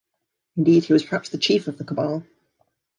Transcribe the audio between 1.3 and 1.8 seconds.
chief of